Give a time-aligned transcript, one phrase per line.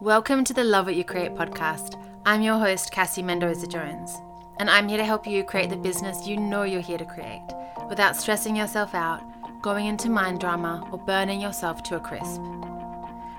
[0.00, 2.00] Welcome to the Love What You Create podcast.
[2.24, 4.16] I'm your host, Cassie Mendoza Jones,
[4.60, 7.42] and I'm here to help you create the business you know you're here to create
[7.88, 9.20] without stressing yourself out,
[9.60, 12.40] going into mind drama, or burning yourself to a crisp.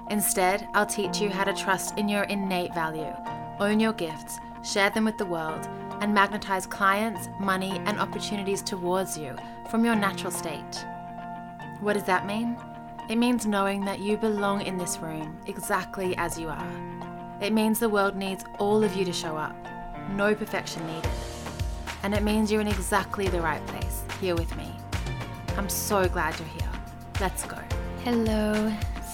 [0.10, 3.16] Instead, I'll teach you how to trust in your innate value,
[3.62, 5.66] own your gifts, share them with the world,
[6.02, 9.34] and magnetize clients, money, and opportunities towards you
[9.72, 10.86] from your natural state.
[11.80, 12.58] What does that mean?
[13.10, 17.40] It means knowing that you belong in this room exactly as you are.
[17.42, 19.56] It means the world needs all of you to show up,
[20.12, 21.10] no perfection needed.
[22.04, 24.72] And it means you're in exactly the right place, here with me.
[25.58, 26.72] I'm so glad you're here.
[27.20, 27.58] Let's go.
[28.04, 28.72] Hello.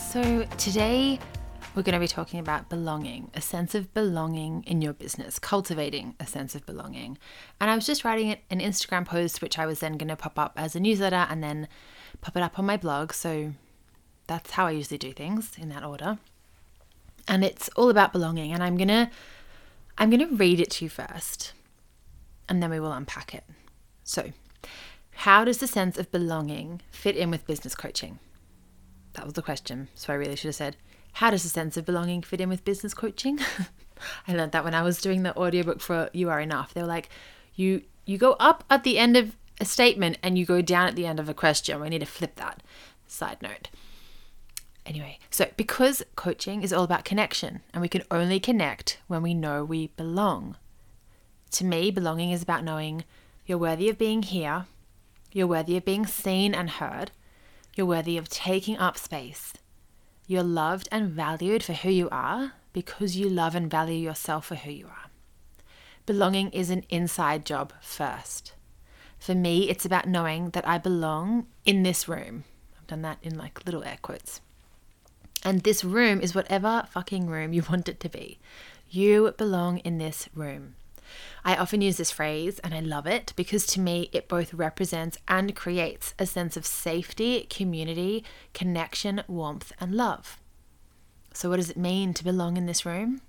[0.09, 1.17] So, today
[1.73, 6.15] we're going to be talking about belonging, a sense of belonging in your business, cultivating
[6.19, 7.17] a sense of belonging.
[7.61, 10.37] And I was just writing an Instagram post, which I was then going to pop
[10.37, 11.69] up as a newsletter and then
[12.19, 13.13] pop it up on my blog.
[13.13, 13.53] So
[14.27, 16.17] that's how I usually do things in that order.
[17.27, 18.51] And it's all about belonging.
[18.51, 19.09] And I'm gonna
[19.97, 21.53] I'm gonna read it to you first,
[22.49, 23.43] and then we will unpack it.
[24.03, 24.31] So,
[25.11, 28.19] how does the sense of belonging fit in with business coaching?
[29.13, 29.87] That was the question.
[29.95, 30.75] So I really should have said,
[31.13, 33.39] how does the sense of belonging fit in with business coaching?
[34.27, 36.73] I learned that when I was doing the audiobook for You Are Enough.
[36.73, 37.09] They were like,
[37.55, 40.95] you you go up at the end of a statement and you go down at
[40.95, 41.79] the end of a question.
[41.79, 42.61] We need to flip that.
[43.07, 43.69] Side note.
[44.85, 49.33] Anyway, so because coaching is all about connection and we can only connect when we
[49.33, 50.57] know we belong.
[51.51, 53.03] To me, belonging is about knowing
[53.45, 54.65] you're worthy of being here,
[55.31, 57.11] you're worthy of being seen and heard,
[57.75, 59.53] you're worthy of taking up space,
[60.27, 64.55] you're loved and valued for who you are because you love and value yourself for
[64.55, 65.09] who you are.
[66.05, 68.53] Belonging is an inside job first.
[69.17, 72.43] For me, it's about knowing that I belong in this room.
[72.77, 74.41] I've done that in like little air quotes.
[75.45, 78.39] And this room is whatever fucking room you want it to be.
[78.89, 80.75] You belong in this room.
[81.45, 85.19] I often use this phrase and I love it because to me it both represents
[85.27, 90.39] and creates a sense of safety, community, connection, warmth, and love.
[91.33, 93.21] So, what does it mean to belong in this room?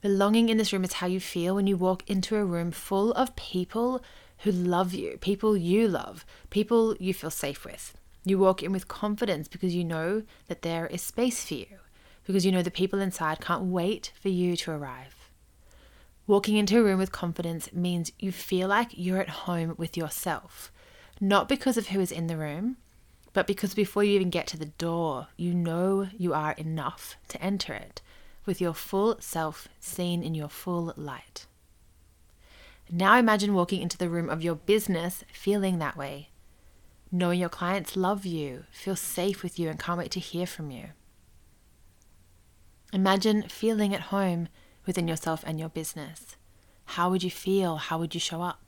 [0.00, 3.12] Belonging in this room is how you feel when you walk into a room full
[3.12, 4.02] of people
[4.38, 7.96] who love you, people you love, people you feel safe with.
[8.24, 11.66] You walk in with confidence because you know that there is space for you,
[12.24, 15.30] because you know the people inside can't wait for you to arrive.
[16.26, 20.70] Walking into a room with confidence means you feel like you're at home with yourself,
[21.20, 22.76] not because of who is in the room,
[23.32, 27.42] but because before you even get to the door, you know you are enough to
[27.42, 28.02] enter it
[28.44, 31.46] with your full self seen in your full light.
[32.90, 36.28] Now imagine walking into the room of your business feeling that way,
[37.12, 40.70] knowing your clients love you, feel safe with you, and can't wait to hear from
[40.70, 40.86] you.
[42.92, 44.48] Imagine feeling at home
[44.86, 46.36] within yourself and your business.
[46.86, 47.76] How would you feel?
[47.76, 48.60] How would you show up?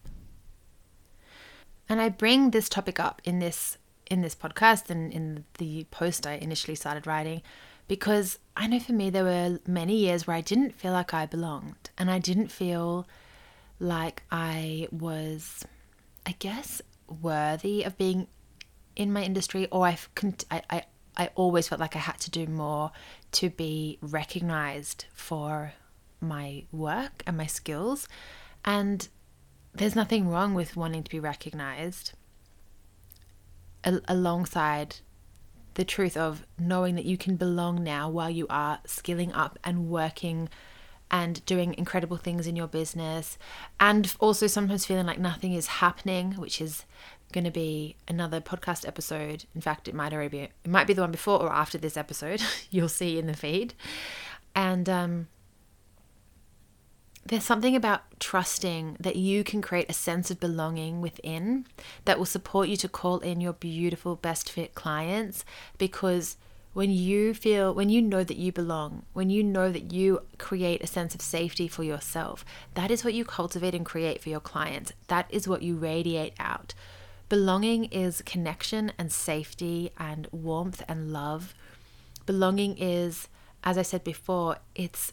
[1.89, 3.79] And I bring this topic up in this
[4.11, 7.41] in this podcast and in the post I initially started writing
[7.89, 11.25] because I know for me there were many years where I didn't feel like I
[11.25, 13.07] belonged and I didn't feel
[13.79, 15.65] like I was,
[16.27, 18.29] I guess, worthy of being
[18.97, 20.09] in my industry, or I've
[20.51, 20.83] I, I
[21.17, 22.91] I always felt like I had to do more
[23.33, 25.75] to be recognized for
[26.21, 28.09] my work and my skills.
[28.65, 29.09] And
[29.73, 32.13] there's nothing wrong with wanting to be recognized
[33.85, 34.97] al- alongside
[35.75, 39.89] the truth of knowing that you can belong now while you are skilling up and
[39.89, 40.49] working
[41.11, 43.37] and doing incredible things in your business
[43.79, 46.85] and also sometimes feeling like nothing is happening which is
[47.35, 49.45] going to be another podcast episode.
[49.55, 51.97] In fact it might already be it might be the one before or after this
[51.97, 52.41] episode.
[52.71, 53.75] You'll see in the feed.
[54.55, 55.27] And um,
[57.27, 61.67] there's something about trusting that you can create a sense of belonging within
[62.05, 65.45] that will support you to call in your beautiful best fit clients.
[65.77, 66.37] Because
[66.73, 70.83] when you feel when you know that you belong when you know that you create
[70.83, 72.45] a sense of safety for yourself
[72.75, 74.93] that is what you cultivate and create for your clients.
[75.07, 76.75] That is what you radiate out
[77.29, 81.55] belonging is connection and safety and warmth and love
[82.27, 83.29] belonging is
[83.63, 85.13] as i said before it's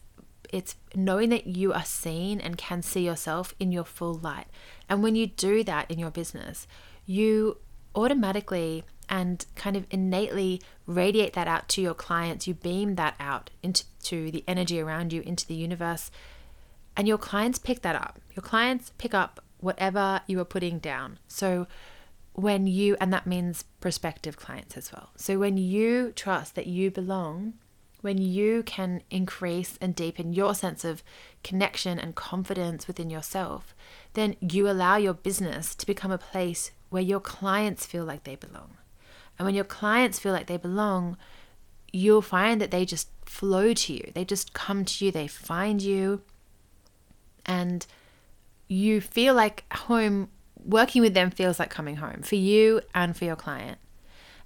[0.51, 4.47] it's knowing that you are seen and can see yourself in your full light
[4.89, 6.67] and when you do that in your business
[7.05, 7.57] you
[7.95, 12.47] automatically and kind of innately radiate that out to your clients.
[12.47, 16.09] You beam that out into the energy around you, into the universe,
[16.95, 18.19] and your clients pick that up.
[18.33, 21.19] Your clients pick up whatever you are putting down.
[21.27, 21.67] So
[22.33, 25.09] when you, and that means prospective clients as well.
[25.15, 27.53] So when you trust that you belong
[28.01, 31.03] when you can increase and deepen your sense of
[31.43, 33.75] connection and confidence within yourself,
[34.13, 38.35] then you allow your business to become a place where your clients feel like they
[38.35, 38.77] belong.
[39.37, 41.15] And when your clients feel like they belong,
[41.93, 44.11] you'll find that they just flow to you.
[44.13, 46.21] They just come to you, they find you,
[47.45, 47.85] and
[48.67, 50.29] you feel like home.
[50.63, 53.79] Working with them feels like coming home for you and for your client.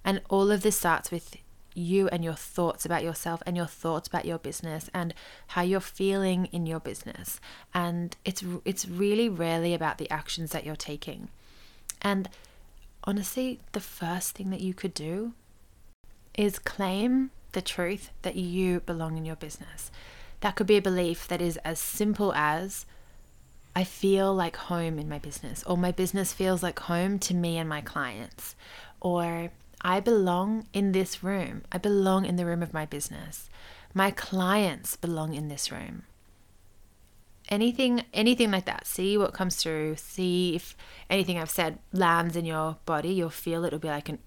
[0.03, 1.35] And all of this starts with
[1.75, 5.13] you and your thoughts about yourself and your thoughts about your business and
[5.47, 7.39] how you're feeling in your business.
[7.73, 11.29] And it's it's really rarely about the actions that you're taking.
[12.01, 12.29] And
[13.03, 15.33] honestly the first thing that you could do
[16.33, 19.91] is claim the truth that you belong in your business.
[20.41, 22.85] That could be a belief that is as simple as
[23.75, 27.57] I feel like home in my business, or my business feels like home to me
[27.57, 28.55] and my clients,
[29.01, 29.51] or
[29.81, 31.63] I belong in this room.
[31.71, 33.49] I belong in the room of my business.
[33.93, 36.03] My clients belong in this room.
[37.49, 38.87] Anything anything like that.
[38.87, 39.97] See what comes through.
[39.97, 40.75] See if
[41.09, 43.09] anything I've said lands in your body.
[43.09, 43.67] You'll feel it.
[43.67, 44.19] It'll be like an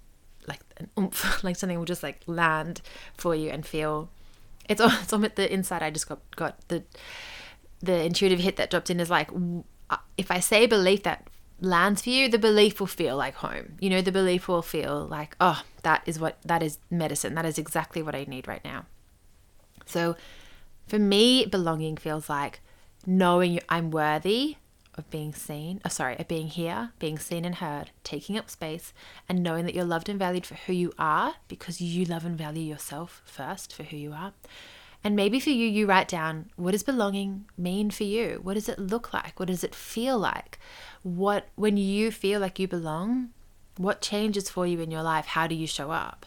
[0.46, 2.80] like an oomph, like something will just like land
[3.16, 4.10] for you and feel
[4.68, 6.84] it's on it's on the inside I just got got the
[7.80, 9.30] the intuitive hit that dropped in is like
[9.90, 11.28] uh, if I say belief that
[11.60, 13.76] lands for you, the belief will feel like home.
[13.80, 17.34] You know, the belief will feel like, oh, that is what that is medicine.
[17.34, 18.86] That is exactly what I need right now.
[19.86, 20.16] So
[20.86, 22.60] for me, belonging feels like
[23.06, 24.56] knowing I'm worthy
[24.94, 28.92] of being seen, oh, sorry, of being here, being seen and heard, taking up space,
[29.28, 32.36] and knowing that you're loved and valued for who you are because you love and
[32.36, 34.32] value yourself first for who you are.
[35.04, 38.40] And maybe for you, you write down what does belonging mean for you?
[38.42, 39.38] What does it look like?
[39.38, 40.58] What does it feel like?
[41.02, 43.30] what when you feel like you belong,
[43.76, 45.26] what changes for you in your life?
[45.26, 46.26] How do you show up?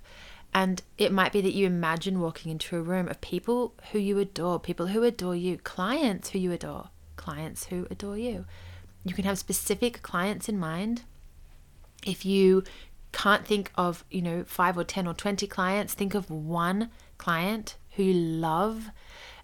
[0.54, 4.20] And it might be that you imagine walking into a room of people who you
[4.20, 8.46] adore, people who adore you, clients who you adore, clients who adore you.
[9.06, 11.04] You can have specific clients in mind.
[12.06, 12.64] If you
[13.14, 17.76] can't think of, you know, 5 or 10 or 20 clients, think of one client
[17.92, 18.90] who you love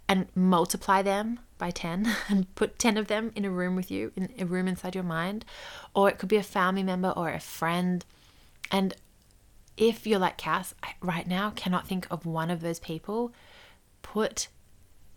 [0.08, 4.12] and multiply them by 10 and put 10 of them in a room with you,
[4.16, 5.46] in a room inside your mind.
[5.94, 8.06] Or it could be a family member or a friend.
[8.72, 8.96] And
[9.76, 13.32] if you're like Cass, I, right now cannot think of one of those people,
[14.02, 14.48] put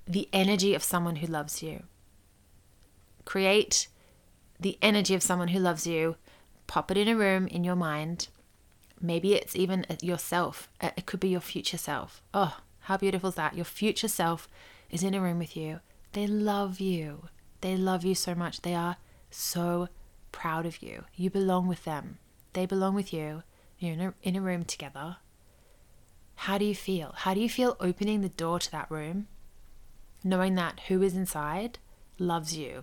[0.06, 1.84] the energy of someone who loves you.
[3.24, 3.88] Create
[4.58, 6.16] the energy of someone who loves you,
[6.66, 8.28] pop it in a room in your mind.
[9.00, 10.68] Maybe it's even yourself.
[10.80, 12.22] Uh, it could be your future self.
[12.34, 12.58] Oh,
[12.90, 13.54] how beautiful is that?
[13.54, 14.48] Your future self
[14.90, 15.78] is in a room with you
[16.12, 17.28] they love you.
[17.60, 18.62] They love you so much.
[18.62, 18.96] They are
[19.30, 19.86] so
[20.32, 21.04] proud of you.
[21.14, 22.18] You belong with them.
[22.52, 23.44] They belong with you.
[23.78, 25.18] You're in a, in a room together.
[26.34, 27.14] How do you feel?
[27.18, 29.28] How do you feel opening the door to that room,
[30.24, 31.78] knowing that who is inside
[32.18, 32.82] loves you?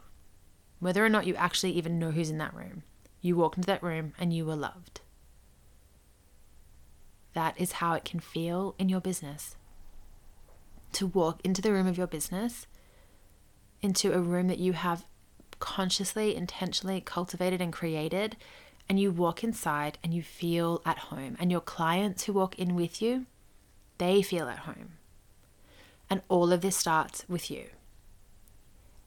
[0.79, 2.83] Whether or not you actually even know who's in that room,
[3.19, 5.01] you walk into that room and you were loved.
[7.33, 9.57] That is how it can feel in your business.
[10.97, 12.65] To walk into the room of your business
[13.81, 15.05] into a room that you have
[15.59, 18.37] consciously, intentionally cultivated and created,
[18.89, 21.35] and you walk inside and you feel at home.
[21.39, 23.25] And your clients who walk in with you,
[23.97, 24.93] they feel at home.
[26.09, 27.65] And all of this starts with you.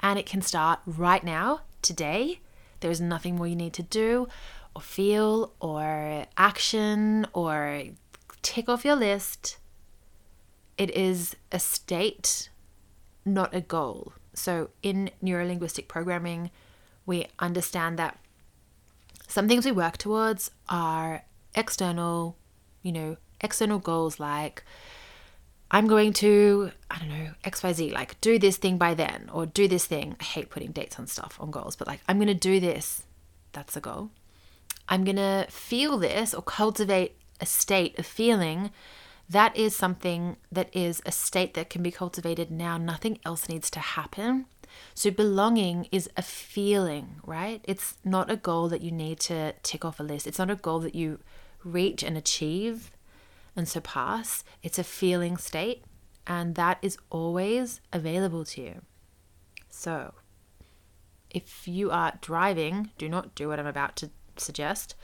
[0.00, 2.40] And it can start right now, today.
[2.80, 4.28] There is nothing more you need to do
[4.74, 7.82] or feel or action or
[8.42, 9.58] tick off your list.
[10.80, 12.48] It is a state,
[13.26, 14.14] not a goal.
[14.32, 16.50] So, in neurolinguistic programming,
[17.04, 18.18] we understand that
[19.28, 22.38] some things we work towards are external,
[22.80, 24.64] you know, external goals like
[25.70, 29.68] I'm going to, I don't know, XYZ, like do this thing by then or do
[29.68, 30.16] this thing.
[30.18, 33.02] I hate putting dates on stuff, on goals, but like I'm going to do this.
[33.52, 34.12] That's a goal.
[34.88, 38.70] I'm going to feel this or cultivate a state of feeling
[39.30, 42.76] that is something that is a state that can be cultivated now.
[42.76, 44.46] Nothing else needs to happen.
[44.92, 47.64] So, belonging is a feeling, right?
[47.64, 50.26] It's not a goal that you need to tick off a list.
[50.26, 51.20] It's not a goal that you
[51.62, 52.90] reach and achieve
[53.54, 54.42] and surpass.
[54.64, 55.84] It's a feeling state,
[56.26, 58.82] and that is always available to you.
[59.68, 60.14] So,
[61.30, 64.96] if you are driving, do not do what I'm about to suggest.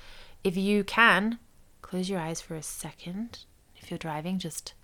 [0.43, 1.39] If you can,
[1.81, 3.45] close your eyes for a second
[3.87, 4.75] if you're driving, just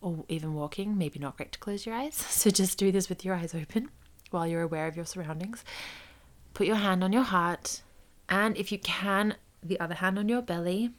[0.00, 2.14] or even walking, maybe not great to close your eyes.
[2.30, 3.90] So just do this with your eyes open
[4.30, 5.62] while you're aware of your surroundings.
[6.54, 7.82] Put your hand on your heart,
[8.30, 10.90] and if you can, the other hand on your belly.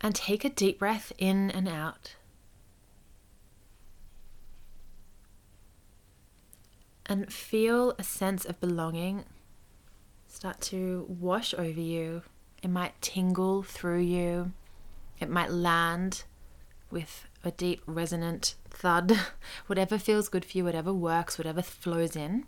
[0.00, 2.14] And take a deep breath in and out.
[7.04, 9.24] And feel a sense of belonging
[10.28, 12.22] start to wash over you.
[12.62, 14.52] It might tingle through you
[15.20, 16.24] it might land
[16.90, 19.18] with a deep, resonant thud.
[19.66, 22.46] whatever feels good for you, whatever works, whatever flows in.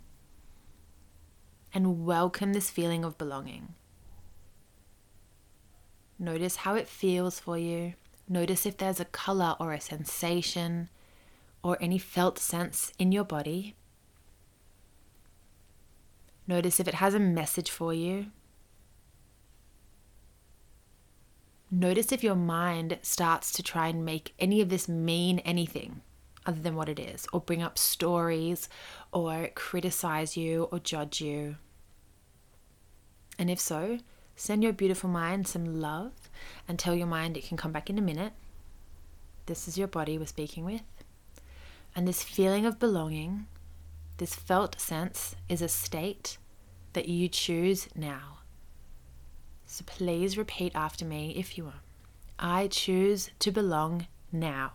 [1.73, 3.75] And welcome this feeling of belonging.
[6.19, 7.93] Notice how it feels for you.
[8.27, 10.89] Notice if there's a color or a sensation
[11.63, 13.75] or any felt sense in your body.
[16.47, 18.27] Notice if it has a message for you.
[21.71, 26.01] Notice if your mind starts to try and make any of this mean anything
[26.45, 28.67] other than what it is, or bring up stories,
[29.11, 31.55] or criticize you, or judge you.
[33.39, 33.99] And if so,
[34.41, 36.13] Send your beautiful mind some love
[36.67, 38.33] and tell your mind it can come back in a minute.
[39.45, 40.81] This is your body we're speaking with.
[41.95, 43.45] And this feeling of belonging,
[44.17, 46.39] this felt sense, is a state
[46.93, 48.39] that you choose now.
[49.71, 51.77] So please repeat after me if you want.
[52.37, 54.73] I choose to belong now.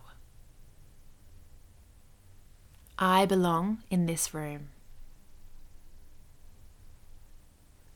[2.97, 4.69] I belong in this room.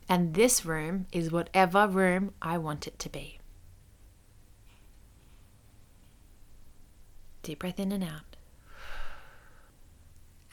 [0.07, 3.39] And this room is whatever room I want it to be.
[7.41, 8.35] Deep breath in and out.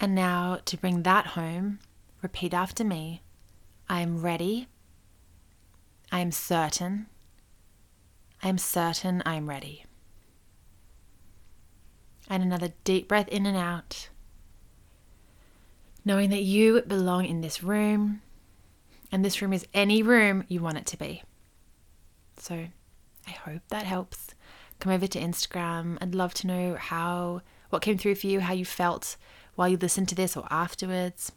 [0.00, 1.80] And now to bring that home,
[2.22, 3.20] repeat after me
[3.86, 4.68] I am ready.
[6.10, 7.06] I am certain.
[8.42, 9.84] I am certain I am ready.
[12.28, 14.08] And another deep breath in and out.
[16.04, 18.22] Knowing that you belong in this room,
[19.10, 21.22] and this room is any room you want it to be.
[22.38, 22.66] So
[23.26, 24.34] I hope that helps.
[24.80, 25.98] Come over to Instagram.
[26.00, 29.16] I'd love to know how what came through for you, how you felt
[29.54, 31.32] while you listened to this or afterwards.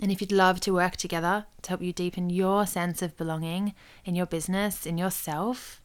[0.00, 3.74] And if you'd love to work together to help you deepen your sense of belonging
[4.04, 5.82] in your business, in yourself,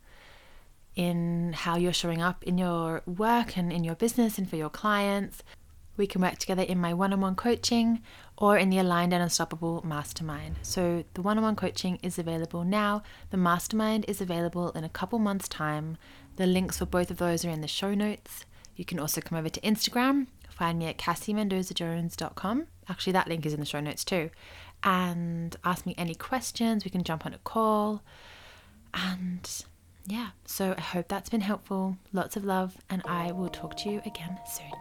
[0.96, 4.70] in how you're showing up in your work and in your business and for your
[4.70, 5.44] clients,
[5.98, 8.02] we can work together in my one on one coaching
[8.38, 10.56] or in the Aligned and Unstoppable Mastermind.
[10.62, 13.02] So, the one on one coaching is available now.
[13.30, 15.98] The mastermind is available in a couple months' time.
[16.36, 18.46] The links for both of those are in the show notes.
[18.76, 22.68] You can also come over to Instagram, find me at cassiemendozajones.com.
[22.90, 24.30] Actually, that link is in the show notes too.
[24.84, 26.86] And ask me any questions.
[26.86, 28.02] We can jump on a call.
[28.94, 29.66] And
[30.08, 31.98] yeah, so I hope that's been helpful.
[32.14, 34.72] Lots of love, and I will talk to you again soon.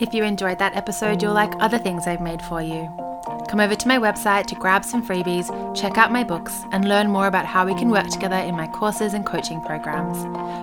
[0.00, 3.07] If you enjoyed that episode, you'll like other things I've made for you.
[3.48, 7.08] Come over to my website to grab some freebies, check out my books, and learn
[7.08, 10.18] more about how we can work together in my courses and coaching programs.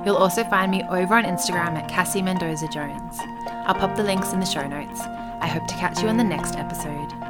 [0.06, 3.20] You'll also find me over on Instagram at Cassie Mendoza Jones.
[3.65, 5.01] I'll pop the links in the show notes.
[5.01, 7.25] I hope to catch you on the next episode.